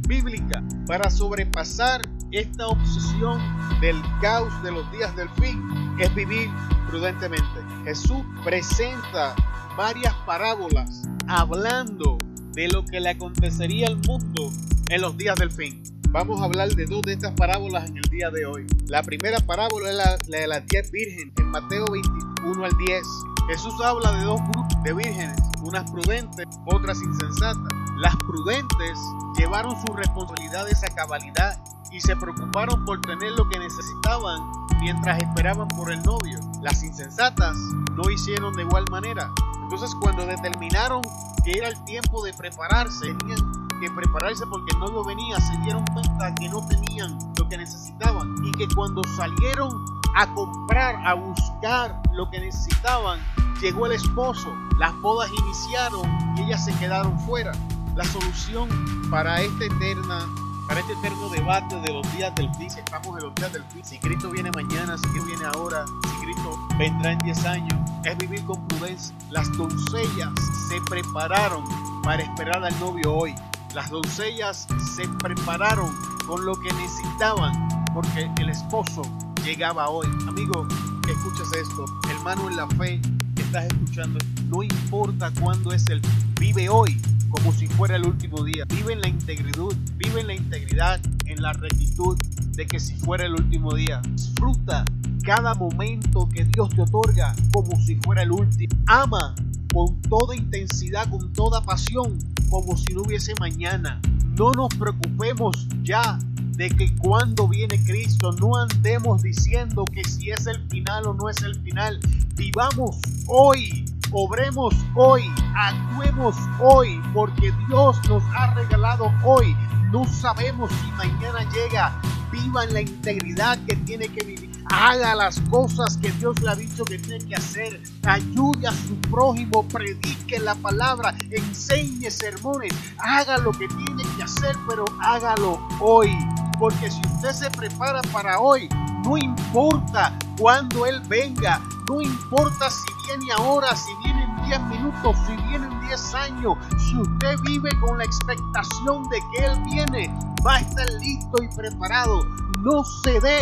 bíblica 0.06 0.64
para 0.86 1.10
sobrepasar 1.10 2.00
esta 2.30 2.66
obsesión 2.66 3.38
del 3.80 3.96
caos 4.22 4.52
de 4.62 4.72
los 4.72 4.90
días 4.90 5.14
del 5.16 5.28
fin 5.40 5.62
es 5.98 6.14
vivir 6.14 6.48
prudentemente. 6.88 7.44
Jesús 7.84 8.22
presenta 8.42 9.36
varias 9.76 10.14
parábolas 10.24 11.02
hablando 11.26 12.16
de 12.52 12.68
lo 12.68 12.84
que 12.86 13.00
le 13.00 13.10
acontecería 13.10 13.86
al 13.88 13.96
mundo 13.96 14.50
en 14.88 15.02
los 15.02 15.16
días 15.18 15.36
del 15.36 15.50
fin. 15.50 15.82
Vamos 16.10 16.40
a 16.40 16.44
hablar 16.44 16.68
de 16.70 16.86
dos 16.86 17.02
de 17.02 17.12
estas 17.14 17.32
parábolas 17.32 17.88
en 17.88 17.96
el 17.96 18.04
día 18.04 18.30
de 18.30 18.46
hoy. 18.46 18.66
La 18.86 19.02
primera 19.02 19.38
parábola 19.40 19.90
es 19.90 19.96
la, 19.96 20.16
de 20.38 20.46
las 20.46 20.66
diez 20.66 20.90
vírgenes, 20.90 21.34
en 21.36 21.50
Mateo 21.50 21.84
21 21.90 22.64
al 22.64 22.76
10. 22.76 23.02
Jesús 23.48 23.74
habla 23.82 24.12
de 24.12 24.24
dos 24.24 24.40
grupos 24.40 24.82
de 24.82 24.92
vírgenes, 24.92 25.38
unas 25.62 25.90
prudentes, 25.90 26.46
otras 26.66 27.00
insensatas. 27.02 27.72
Las 27.98 28.16
prudentes 28.16 28.98
llevaron 29.36 29.74
sus 29.86 29.96
responsabilidades 29.96 30.82
a 30.84 30.94
cabalidad 30.94 31.58
y 31.90 32.00
se 32.00 32.14
preocuparon 32.16 32.84
por 32.84 33.00
tener 33.00 33.32
lo 33.32 33.48
que 33.48 33.58
necesitaban 33.58 34.40
mientras 34.80 35.22
esperaban 35.22 35.68
por 35.68 35.90
el 35.90 36.02
novio. 36.02 36.38
Las 36.62 36.82
insensatas 36.82 37.56
no 37.94 38.10
hicieron 38.10 38.54
de 38.54 38.62
igual 38.62 38.84
manera. 38.90 39.30
Entonces 39.62 39.94
cuando 40.00 40.24
determinaron 40.26 41.02
que 41.44 41.52
era 41.52 41.68
el 41.68 41.84
tiempo 41.84 42.24
de 42.24 42.32
prepararse, 42.34 43.14
tenían 43.14 43.67
que 43.78 43.90
prepararse 43.90 44.46
porque 44.46 44.74
el 44.74 44.80
novio 44.80 45.04
venía, 45.04 45.40
se 45.40 45.56
dieron 45.58 45.84
cuenta 45.92 46.34
que 46.34 46.48
no 46.48 46.66
tenían 46.66 47.18
lo 47.38 47.48
que 47.48 47.56
necesitaban 47.56 48.34
y 48.44 48.52
que 48.52 48.66
cuando 48.74 49.02
salieron 49.16 49.84
a 50.16 50.26
comprar, 50.34 50.96
a 51.06 51.14
buscar 51.14 52.00
lo 52.12 52.30
que 52.30 52.40
necesitaban, 52.40 53.20
llegó 53.60 53.86
el 53.86 53.92
esposo, 53.92 54.52
las 54.78 54.94
bodas 55.00 55.30
iniciaron 55.30 56.36
y 56.36 56.42
ellas 56.42 56.64
se 56.64 56.74
quedaron 56.78 57.18
fuera. 57.20 57.52
La 57.94 58.04
solución 58.04 58.68
para 59.10 59.40
esta 59.42 59.64
eterna 59.64 60.26
para 60.68 60.80
este 60.80 60.92
eterno 60.92 61.30
debate 61.30 61.80
de 61.80 61.92
los 61.94 62.12
días 62.14 62.34
del 62.34 62.54
fin, 62.56 62.66
estamos 62.66 63.16
en 63.16 63.24
los 63.24 63.34
días 63.36 63.52
del 63.54 63.64
fin, 63.64 63.82
si 63.82 63.98
Cristo 63.98 64.30
viene 64.30 64.50
mañana, 64.50 64.98
si 64.98 65.08
Cristo 65.08 65.26
viene 65.26 65.44
ahora, 65.46 65.86
si 65.86 66.26
Cristo 66.26 66.68
vendrá 66.76 67.12
en 67.12 67.18
10 67.20 67.44
años, 67.46 67.90
es 68.04 68.18
vivir 68.18 68.44
con 68.44 68.68
prudencia. 68.68 69.16
Las 69.30 69.50
doncellas 69.56 70.30
se 70.68 70.78
prepararon 70.82 71.64
para 72.02 72.22
esperar 72.22 72.62
al 72.62 72.78
novio 72.78 73.14
hoy. 73.14 73.34
Las 73.74 73.90
doncellas 73.90 74.66
se 74.96 75.08
prepararon 75.22 75.94
con 76.26 76.44
lo 76.44 76.58
que 76.60 76.72
necesitaban 76.74 77.68
porque 77.94 78.30
el 78.40 78.50
esposo 78.50 79.02
llegaba 79.44 79.88
hoy. 79.88 80.06
Amigo, 80.26 80.66
escuchas 81.08 81.52
esto, 81.54 81.84
hermano 82.10 82.48
en 82.48 82.56
la 82.56 82.66
fe 82.68 83.00
estás 83.48 83.64
escuchando, 83.64 84.18
no 84.48 84.62
importa 84.62 85.32
cuándo 85.40 85.72
es 85.72 85.86
el, 85.88 86.02
vive 86.38 86.68
hoy 86.68 87.00
como 87.30 87.50
si 87.52 87.66
fuera 87.66 87.96
el 87.96 88.06
último 88.06 88.44
día. 88.44 88.64
Vive 88.68 88.92
en 88.92 89.00
la 89.00 89.08
integridad, 89.08 89.74
vive 89.96 90.20
en 90.20 90.26
la 90.26 90.34
integridad, 90.34 91.00
en 91.24 91.40
la 91.40 91.54
rectitud 91.54 92.18
de 92.52 92.66
que 92.66 92.78
si 92.78 92.94
fuera 92.96 93.24
el 93.24 93.32
último 93.32 93.74
día. 93.74 94.02
Disfruta 94.12 94.84
cada 95.24 95.54
momento 95.54 96.28
que 96.28 96.44
Dios 96.44 96.68
te 96.70 96.82
otorga 96.82 97.34
como 97.52 97.74
si 97.80 97.96
fuera 97.96 98.22
el 98.22 98.32
último. 98.32 98.76
Ama 98.86 99.34
con 99.72 100.00
toda 100.02 100.34
intensidad, 100.36 101.08
con 101.10 101.32
toda 101.32 101.62
pasión, 101.62 102.18
como 102.50 102.76
si 102.76 102.94
no 102.94 103.02
hubiese 103.02 103.34
mañana. 103.40 104.00
No 104.36 104.52
nos 104.52 104.68
preocupemos 104.74 105.66
ya 105.82 106.18
de 106.56 106.68
que 106.70 106.94
cuando 106.96 107.48
viene 107.48 107.82
Cristo 107.84 108.32
no 108.32 108.56
andemos 108.56 109.22
diciendo 109.22 109.84
que 109.84 110.04
si 110.04 110.30
es 110.30 110.46
el 110.46 110.68
final 110.68 111.06
o 111.06 111.14
no 111.14 111.28
es 111.28 111.42
el 111.42 111.60
final. 111.62 112.00
Vivamos 112.36 112.96
hoy 113.26 113.84
Obremos 114.10 114.74
hoy, 114.94 115.30
actuemos 115.54 116.34
hoy, 116.60 116.98
porque 117.12 117.52
Dios 117.66 117.98
nos 118.08 118.22
ha 118.34 118.54
regalado 118.54 119.12
hoy. 119.22 119.54
No 119.92 120.06
sabemos 120.06 120.70
si 120.72 120.90
mañana 120.92 121.40
llega. 121.52 122.00
Viva 122.32 122.64
en 122.64 122.72
la 122.72 122.80
integridad 122.80 123.58
que 123.66 123.76
tiene 123.76 124.08
que 124.08 124.24
vivir. 124.24 124.57
Haga 124.70 125.14
las 125.14 125.40
cosas 125.50 125.96
que 125.96 126.10
Dios 126.12 126.40
le 126.40 126.50
ha 126.50 126.54
dicho 126.54 126.84
que 126.84 126.98
tiene 126.98 127.24
que 127.24 127.34
hacer. 127.34 127.82
Ayude 128.04 128.68
a 128.68 128.72
su 128.72 128.96
prójimo, 129.10 129.66
predique 129.68 130.38
la 130.38 130.54
palabra, 130.56 131.14
enseñe 131.30 132.10
sermones. 132.10 132.72
Haga 132.98 133.38
lo 133.38 133.52
que 133.52 133.66
tiene 133.68 134.02
que 134.16 134.22
hacer, 134.22 134.54
pero 134.68 134.84
hágalo 135.00 135.58
hoy. 135.80 136.16
Porque 136.58 136.90
si 136.90 137.00
usted 137.06 137.32
se 137.32 137.50
prepara 137.50 138.02
para 138.12 138.40
hoy, 138.40 138.68
no 139.04 139.16
importa 139.16 140.16
cuando 140.38 140.86
Él 140.86 141.00
venga, 141.08 141.60
no 141.88 142.02
importa 142.02 142.70
si 142.70 142.86
viene 143.06 143.32
ahora, 143.38 143.74
si 143.74 143.90
viene 144.04 144.24
en 144.24 144.46
10 144.46 144.60
minutos, 144.64 145.16
si 145.26 145.36
viene 145.48 145.66
en 145.66 145.80
10 145.86 146.14
años, 146.14 146.54
si 146.78 147.00
usted 147.00 147.38
vive 147.42 147.70
con 147.80 147.98
la 147.98 148.04
expectación 148.04 149.08
de 149.08 149.18
que 149.32 149.44
Él 149.44 149.62
viene, 149.64 150.14
va 150.46 150.56
a 150.56 150.60
estar 150.60 150.86
listo 151.00 151.42
y 151.42 151.48
preparado. 151.56 152.24
No 152.58 152.84
se 152.84 153.20
dé 153.20 153.40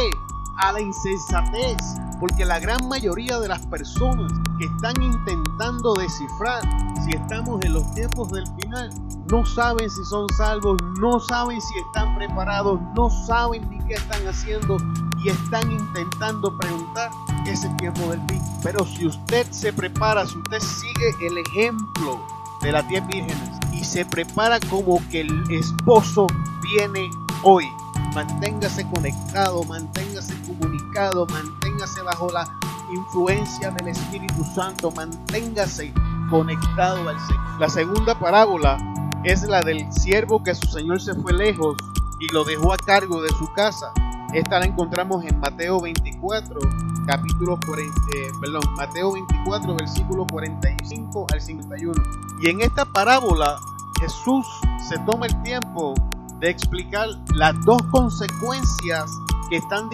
a 0.59 0.73
la 0.73 0.81
insensatez, 0.81 1.77
porque 2.21 2.45
la 2.45 2.59
gran 2.59 2.89
mayoría 2.89 3.39
de 3.39 3.49
las 3.49 3.67
personas 3.67 4.33
que 4.59 4.67
están 4.67 5.01
intentando 5.03 5.95
descifrar 5.95 6.63
si 7.05 7.17
estamos 7.17 7.63
en 7.65 7.75
los 7.75 7.95
tiempos 7.95 8.31
del 8.31 8.47
final, 8.61 8.91
no 9.31 9.45
saben 9.45 9.91
si 9.91 10.05
son 10.05 10.29
salvos, 10.31 10.77
no 11.01 11.21
saben 11.21 11.61
si 11.61 11.79
están 11.79 12.17
preparados, 12.17 12.81
no 12.95 13.11
saben 13.11 13.69
ni 13.71 13.79
qué 13.87 13.95
están 13.95 14.27
haciendo 14.27 14.77
y 15.23 15.29
están 15.29 15.71
intentando 15.71 16.57
preguntar 16.59 17.11
ese 17.47 17.69
tiempo 17.79 18.01
del 18.11 18.21
fin. 18.29 18.41
Pero 18.63 18.85
si 18.87 19.07
usted 19.07 19.47
se 19.51 19.73
prepara, 19.73 20.27
si 20.27 20.39
usted 20.39 20.61
sigue 20.61 21.27
el 21.27 21.39
ejemplo 21.39 22.21
de 22.61 22.73
las 22.73 22.89
10 22.89 23.07
vírgenes 23.09 23.51
y 23.73 23.85
se 23.85 24.05
prepara 24.05 24.59
como 24.71 25.01
que 25.11 25.21
el 25.21 25.51
esposo 25.51 26.27
viene 26.63 27.11
hoy, 27.43 27.69
manténgase 28.17 28.83
conectado, 28.89 29.63
manténgase 29.65 30.35
comunicado, 30.47 31.27
manténgase 31.27 32.01
bajo 32.01 32.31
la 32.33 32.49
influencia 32.91 33.71
del 33.73 33.89
Espíritu 33.89 34.43
Santo, 34.55 34.91
manténgase 34.91 35.93
conectado 36.31 37.07
al 37.11 37.21
Señor. 37.21 37.61
La 37.61 37.69
segunda 37.69 38.19
parábola 38.19 38.79
es 39.23 39.43
la 39.47 39.61
del 39.61 39.93
siervo 39.93 40.43
que 40.43 40.55
su 40.55 40.67
Señor 40.67 41.03
se 41.03 41.15
fue 41.15 41.35
lejos 41.35 41.77
y 42.19 42.33
lo 42.33 42.43
dejó 42.45 42.73
a 42.73 42.79
cargo 42.79 43.21
de 43.21 43.29
su 43.35 43.53
casa. 43.53 43.93
Esta 44.33 44.61
la 44.61 44.65
encontramos 44.65 45.23
en 45.23 45.39
Mateo 45.39 45.83
24, 45.83 46.59
capítulo 47.07 47.59
40, 47.67 48.01
eh, 48.17 48.31
perdón, 48.41 48.63
Mateo 48.79 49.13
24, 49.13 49.77
versículo 49.77 50.27
45 50.33 51.27
al 51.35 51.41
51. 51.43 52.03
Y 52.41 52.49
en 52.49 52.63
esta 52.63 52.87
parábola 52.87 53.59
Jesús 54.01 54.47
se 54.89 54.99
toma 55.01 55.27
el 55.27 55.43
tiempo 55.43 55.93
de 56.41 56.51
explicar 56.51 57.09
las 57.35 57.55
dos 57.65 57.81
consecuencias 57.91 59.11
que 59.49 59.57
están 59.57 59.89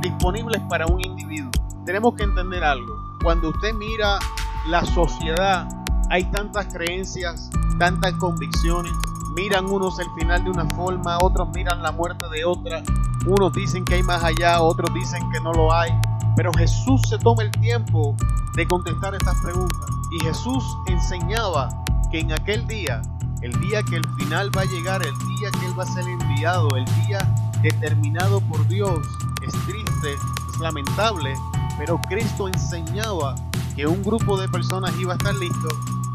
disponibles 0.00 0.60
para 0.68 0.86
un 0.86 1.00
individuo. 1.04 1.50
Tenemos 1.84 2.14
que 2.14 2.24
entender 2.24 2.64
algo. 2.64 2.94
Cuando 3.22 3.50
usted 3.50 3.72
mira 3.74 4.18
la 4.66 4.84
sociedad, 4.84 5.68
hay 6.10 6.24
tantas 6.30 6.72
creencias, 6.72 7.50
tantas 7.78 8.12
convicciones. 8.14 8.92
Miran 9.34 9.66
unos 9.66 9.98
el 9.98 10.06
final 10.18 10.44
de 10.44 10.50
una 10.50 10.66
forma, 10.70 11.18
otros 11.22 11.48
miran 11.54 11.82
la 11.82 11.92
muerte 11.92 12.24
de 12.30 12.44
otra. 12.44 12.82
Unos 13.26 13.52
dicen 13.52 13.84
que 13.84 13.94
hay 13.94 14.02
más 14.02 14.22
allá, 14.22 14.60
otros 14.60 14.92
dicen 14.94 15.28
que 15.30 15.40
no 15.40 15.52
lo 15.52 15.72
hay. 15.72 15.90
Pero 16.36 16.52
Jesús 16.52 17.02
se 17.08 17.18
toma 17.18 17.42
el 17.42 17.50
tiempo 17.50 18.16
de 18.56 18.66
contestar 18.66 19.14
estas 19.14 19.40
preguntas. 19.42 19.88
Y 20.12 20.24
Jesús 20.24 20.64
enseñaba 20.86 21.68
que 22.10 22.20
en 22.20 22.32
aquel 22.32 22.66
día 22.66 23.02
el 23.44 23.52
día 23.60 23.82
que 23.82 23.96
el 23.96 24.08
final 24.16 24.50
va 24.56 24.62
a 24.62 24.64
llegar, 24.64 25.06
el 25.06 25.18
día 25.36 25.50
que 25.50 25.66
Él 25.66 25.78
va 25.78 25.82
a 25.82 25.86
ser 25.86 26.08
enviado, 26.08 26.66
el 26.76 26.86
día 27.06 27.18
determinado 27.60 28.40
por 28.40 28.66
Dios, 28.68 29.06
es 29.42 29.52
triste, 29.66 30.14
es 30.14 30.60
lamentable, 30.60 31.34
pero 31.76 32.00
Cristo 32.08 32.48
enseñaba 32.48 33.34
que 33.76 33.86
un 33.86 34.02
grupo 34.02 34.40
de 34.40 34.48
personas 34.48 34.94
iba 34.98 35.12
a 35.12 35.16
estar 35.16 35.34
listo 35.34 35.68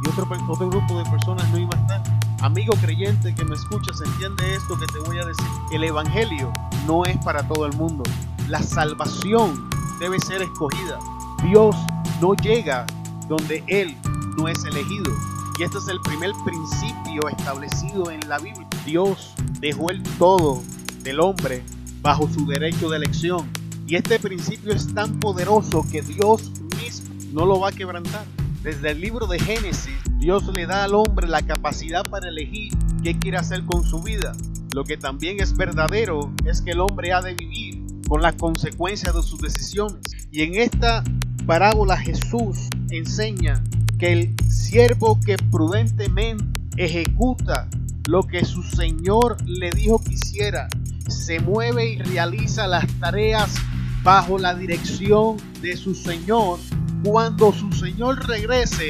y 0.03 0.09
otro, 0.09 0.27
otro 0.47 0.69
grupo 0.69 0.97
de 0.97 1.07
personas 1.11 1.47
no 1.51 1.59
iba 1.59 1.69
a 1.75 1.81
estar. 1.81 2.03
Amigo 2.41 2.73
creyente 2.81 3.35
que 3.35 3.45
me 3.45 3.53
escuchas, 3.53 4.01
entiende 4.01 4.55
esto 4.55 4.79
que 4.79 4.87
te 4.87 4.97
voy 4.97 5.19
a 5.19 5.25
decir. 5.25 5.47
El 5.71 5.83
Evangelio 5.83 6.51
no 6.87 7.05
es 7.05 7.17
para 7.17 7.47
todo 7.47 7.67
el 7.67 7.73
mundo. 7.73 8.03
La 8.47 8.63
salvación 8.63 9.69
debe 9.99 10.19
ser 10.19 10.41
escogida. 10.41 10.97
Dios 11.43 11.75
no 12.21 12.33
llega 12.33 12.87
donde 13.27 13.63
Él 13.67 13.95
no 14.35 14.47
es 14.47 14.63
elegido. 14.63 15.11
Y 15.59 15.63
este 15.63 15.77
es 15.77 15.89
el 15.89 15.99
primer 15.99 16.31
principio 16.45 17.27
establecido 17.27 18.09
en 18.09 18.21
la 18.29 18.37
Biblia. 18.37 18.65
Dios 18.85 19.33
dejó 19.59 19.89
el 19.89 20.01
todo 20.17 20.63
del 21.03 21.19
hombre 21.19 21.65
bajo 22.01 22.29
su 22.29 22.47
derecho 22.47 22.89
de 22.89 22.95
elección. 22.95 23.49
Y 23.85 23.97
este 23.97 24.19
principio 24.19 24.71
es 24.71 24.93
tan 24.93 25.19
poderoso 25.19 25.85
que 25.91 26.01
Dios 26.01 26.49
mismo 26.81 27.13
no 27.33 27.45
lo 27.45 27.59
va 27.59 27.69
a 27.69 27.71
quebrantar. 27.73 28.25
Desde 28.63 28.91
el 28.91 29.01
libro 29.01 29.27
de 29.27 29.37
Génesis, 29.37 29.97
Dios 30.17 30.45
le 30.55 30.65
da 30.65 30.85
al 30.85 30.95
hombre 30.95 31.27
la 31.27 31.41
capacidad 31.41 32.03
para 32.03 32.29
elegir 32.29 32.71
qué 33.03 33.19
quiere 33.19 33.35
hacer 33.35 33.65
con 33.65 33.83
su 33.83 34.01
vida. 34.01 34.31
Lo 34.73 34.85
que 34.85 34.95
también 34.95 35.41
es 35.41 35.57
verdadero 35.57 36.31
es 36.45 36.61
que 36.61 36.71
el 36.71 36.79
hombre 36.79 37.11
ha 37.11 37.21
de 37.21 37.33
vivir 37.33 37.83
con 38.07 38.21
las 38.21 38.35
consecuencias 38.35 39.13
de 39.13 39.23
sus 39.23 39.41
decisiones. 39.41 39.99
Y 40.31 40.43
en 40.43 40.55
esta 40.55 41.03
parábola 41.45 41.97
Jesús 41.97 42.69
enseña 42.91 43.61
que 43.99 44.13
el 44.13 44.35
siervo 44.49 45.19
que 45.19 45.35
prudentemente 45.51 46.45
ejecuta 46.77 47.67
lo 48.07 48.23
que 48.23 48.45
su 48.45 48.63
Señor 48.63 49.37
le 49.45 49.69
dijo 49.71 50.01
que 50.01 50.13
hiciera, 50.13 50.69
se 51.09 51.41
mueve 51.41 51.91
y 51.91 51.97
realiza 51.97 52.65
las 52.65 52.87
tareas 52.99 53.53
bajo 54.01 54.39
la 54.39 54.55
dirección 54.55 55.35
de 55.61 55.75
su 55.75 55.93
Señor, 55.93 56.59
cuando 57.03 57.51
su 57.51 57.71
Señor 57.73 58.25
regrese, 58.25 58.87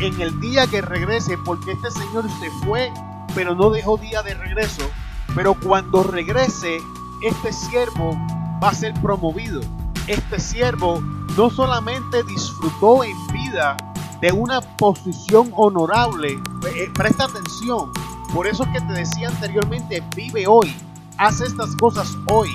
en 0.00 0.18
el 0.20 0.40
día 0.40 0.66
que 0.66 0.80
regrese, 0.80 1.36
porque 1.44 1.72
este 1.72 1.90
Señor 1.90 2.24
se 2.40 2.50
fue, 2.64 2.90
pero 3.34 3.54
no 3.54 3.70
dejó 3.70 3.98
día 3.98 4.22
de 4.22 4.34
regreso, 4.34 4.90
Pero 5.34 5.54
cuando 5.54 6.02
regrese, 6.02 6.78
este 7.22 7.52
siervo 7.52 8.16
va 8.62 8.70
a 8.70 8.74
ser 8.74 8.94
promovido. 9.02 9.60
Este 10.06 10.40
siervo 10.40 11.00
no 11.36 11.50
solamente 11.50 12.22
disfrutó 12.22 13.04
en 13.04 13.14
vida 13.26 13.76
de 14.20 14.32
una 14.32 14.60
posición 14.60 15.52
honorable, 15.56 16.32
eh, 16.32 16.90
presta 16.94 17.24
atención, 17.24 17.90
por 18.32 18.46
eso 18.46 18.64
que 18.72 18.80
te 18.80 18.92
decía 18.92 19.28
anteriormente, 19.28 20.02
vive 20.14 20.46
hoy, 20.46 20.74
haz 21.18 21.40
estas 21.40 21.74
cosas 21.76 22.16
hoy, 22.30 22.50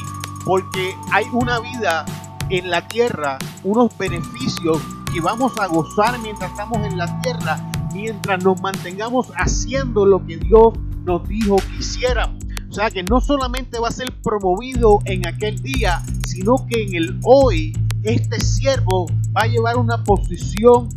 porque 0.46 0.96
hay 1.12 1.26
una 1.32 1.60
vida 1.60 2.06
en 2.50 2.70
la 2.70 2.88
tierra, 2.88 3.38
unos 3.64 3.98
beneficios 3.98 4.82
que 5.14 5.22
vamos 5.22 5.58
a 5.60 5.68
gozar 5.68 6.20
mientras 6.20 6.52
estamos 6.52 6.86
en 6.86 6.98
la 6.98 7.22
tierra, 7.22 7.60
mientras 7.94 8.44
nos 8.44 8.62
mantengamos 8.62 9.32
haciendo 9.36 10.06
lo 10.06 10.26
que 10.26 10.38
Dios 10.38 10.74
nos 11.04 11.28
dijo 11.28 11.58
que 11.58 11.78
hiciéramos. 11.80 12.42
O 12.70 12.74
sea 12.74 12.90
que 12.90 13.04
no 13.04 13.20
solamente 13.20 13.80
va 13.80 13.90
a 13.90 13.92
ser 13.92 14.14
promovido 14.24 15.00
en 15.06 15.28
aquel 15.28 15.62
día, 15.62 16.02
sino 16.26 16.66
que 16.68 16.84
en 16.84 16.96
el 16.96 17.20
hoy 17.24 17.74
este 18.04 18.40
siervo 18.40 19.08
va 19.36 19.42
a 19.42 19.48
llevar 19.48 19.78
una 19.78 20.04
posición, 20.04 20.88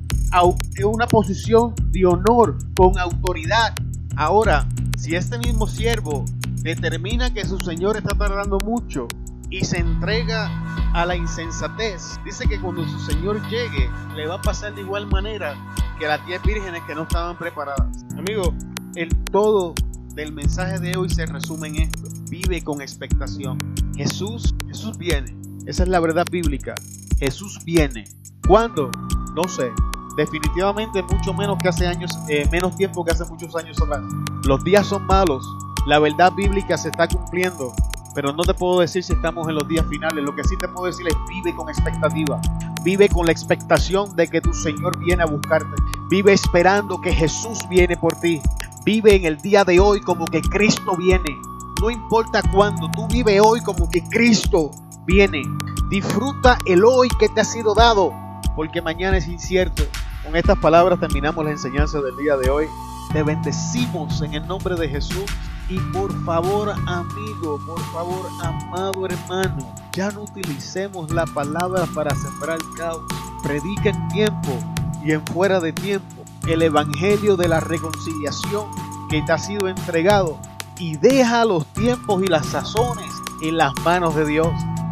una 0.84 1.06
posición 1.06 1.74
de 1.90 2.06
honor, 2.06 2.58
con 2.76 2.98
autoridad. 2.98 3.74
Ahora, 4.16 4.66
si 4.98 5.14
este 5.14 5.38
mismo 5.38 5.66
siervo 5.66 6.24
determina 6.62 7.32
que 7.32 7.44
su 7.44 7.58
señor 7.60 7.96
está 7.96 8.16
tardando 8.16 8.58
mucho 8.58 9.06
y 9.50 9.64
se 9.64 9.78
entrega 9.78 10.50
a 10.92 11.06
la 11.06 11.16
insensatez, 11.16 12.18
dice 12.24 12.46
que 12.48 12.60
cuando 12.60 12.86
su 12.88 12.98
señor 13.00 13.40
llegue, 13.48 13.88
le 14.16 14.26
va 14.26 14.36
a 14.36 14.42
pasar 14.42 14.74
de 14.74 14.80
igual 14.80 15.06
manera 15.06 15.56
que 15.98 16.06
las 16.06 16.24
diez 16.26 16.42
vírgenes 16.42 16.82
que 16.86 16.94
no 16.94 17.02
estaban 17.02 17.36
preparadas. 17.38 18.04
Amigo, 18.16 18.54
el 18.96 19.08
todo 19.30 19.74
del 20.14 20.32
mensaje 20.32 20.78
de 20.78 20.96
hoy 20.96 21.10
se 21.10 21.26
resume 21.26 21.68
en 21.68 21.76
esto. 21.82 22.08
Vive 22.28 22.62
con 22.62 22.80
expectación. 22.80 23.58
Jesús, 23.96 24.54
Jesús 24.66 24.98
viene. 24.98 25.36
Esa 25.66 25.84
es 25.84 25.88
la 25.88 26.00
verdad 26.00 26.26
bíblica. 26.30 26.74
Jesús 27.18 27.58
viene. 27.64 28.04
¿Cuándo? 28.46 28.90
No 29.34 29.48
sé. 29.48 29.70
Definitivamente 30.16 31.02
mucho 31.02 31.34
menos 31.34 31.58
que 31.58 31.68
hace 31.68 31.86
años, 31.86 32.18
eh, 32.28 32.48
menos 32.50 32.76
tiempo 32.76 33.04
que 33.04 33.12
hace 33.12 33.24
muchos 33.24 33.54
años 33.56 33.80
atrás. 33.80 34.02
Los 34.44 34.62
días 34.62 34.86
son 34.86 35.06
malos. 35.06 35.44
La 35.86 35.98
verdad 35.98 36.32
bíblica 36.32 36.78
se 36.78 36.88
está 36.88 37.08
cumpliendo. 37.08 37.72
Pero 38.14 38.32
no 38.32 38.44
te 38.44 38.54
puedo 38.54 38.80
decir 38.80 39.02
si 39.02 39.12
estamos 39.12 39.48
en 39.48 39.56
los 39.56 39.66
días 39.66 39.84
finales. 39.88 40.24
Lo 40.24 40.34
que 40.34 40.44
sí 40.44 40.56
te 40.56 40.68
puedo 40.68 40.86
decir 40.86 41.06
es 41.08 41.14
vive 41.28 41.54
con 41.56 41.68
expectativa. 41.68 42.40
Vive 42.84 43.08
con 43.08 43.26
la 43.26 43.32
expectación 43.32 44.14
de 44.14 44.28
que 44.28 44.40
tu 44.40 44.54
Señor 44.54 44.98
viene 44.98 45.24
a 45.24 45.26
buscarte. 45.26 45.74
Vive 46.10 46.32
esperando 46.32 47.00
que 47.00 47.12
Jesús 47.12 47.58
viene 47.68 47.96
por 47.96 48.14
ti. 48.20 48.40
Vive 48.84 49.16
en 49.16 49.24
el 49.24 49.38
día 49.38 49.64
de 49.64 49.80
hoy 49.80 50.00
como 50.00 50.26
que 50.26 50.42
Cristo 50.42 50.96
viene. 50.96 51.36
No 51.80 51.90
importa 51.90 52.42
cuándo, 52.52 52.88
tú 52.94 53.08
vive 53.08 53.40
hoy 53.40 53.60
como 53.62 53.90
que 53.90 54.02
Cristo 54.04 54.70
viene. 55.06 55.42
Disfruta 55.88 56.58
el 56.66 56.84
hoy 56.84 57.08
que 57.18 57.28
te 57.28 57.40
ha 57.40 57.44
sido 57.44 57.74
dado, 57.74 58.12
porque 58.54 58.82
mañana 58.82 59.16
es 59.16 59.28
incierto. 59.28 59.84
Con 60.24 60.36
estas 60.36 60.58
palabras 60.58 61.00
terminamos 61.00 61.44
la 61.44 61.50
enseñanza 61.50 62.00
del 62.00 62.16
día 62.16 62.36
de 62.36 62.50
hoy. 62.50 62.66
Te 63.12 63.22
bendecimos 63.22 64.22
en 64.22 64.34
el 64.34 64.46
nombre 64.46 64.74
de 64.74 64.88
Jesús. 64.88 65.24
Y 65.68 65.78
por 65.92 66.12
favor, 66.24 66.74
amigo, 66.86 67.58
por 67.66 67.80
favor, 67.92 68.26
amado 68.42 69.06
hermano, 69.06 69.74
ya 69.92 70.10
no 70.10 70.22
utilicemos 70.22 71.10
la 71.10 71.24
palabra 71.24 71.86
para 71.94 72.14
sembrar 72.14 72.58
caos. 72.76 73.02
Predica 73.42 73.90
en 73.90 74.08
tiempo 74.08 74.58
y 75.02 75.12
en 75.12 75.24
fuera 75.26 75.60
de 75.60 75.72
tiempo 75.72 76.24
el 76.46 76.60
Evangelio 76.60 77.36
de 77.36 77.48
la 77.48 77.60
reconciliación 77.60 78.66
que 79.08 79.22
te 79.22 79.32
ha 79.32 79.38
sido 79.38 79.68
entregado 79.68 80.38
y 80.78 80.96
deja 80.96 81.44
los 81.44 81.66
tiempos 81.66 82.22
y 82.22 82.26
las 82.26 82.46
sazones 82.46 83.10
en 83.42 83.56
las 83.56 83.72
manos 83.84 84.14
de 84.14 84.26
Dios. 84.26 84.48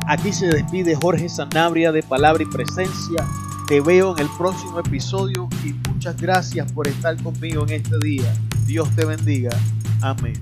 Aquí 0.06 0.32
se 0.32 0.46
despide 0.46 0.94
Jorge 0.94 1.28
Sanabria 1.28 1.92
de 1.92 2.02
Palabra 2.02 2.42
y 2.42 2.46
Presencia. 2.46 3.26
Te 3.72 3.80
veo 3.80 4.14
en 4.14 4.24
el 4.24 4.28
próximo 4.36 4.80
episodio 4.80 5.48
y 5.64 5.72
muchas 5.88 6.20
gracias 6.20 6.70
por 6.72 6.86
estar 6.86 7.16
conmigo 7.22 7.62
en 7.62 7.70
este 7.70 7.96
día. 8.00 8.30
Dios 8.66 8.86
te 8.94 9.06
bendiga. 9.06 9.48
Amén. 10.02 10.34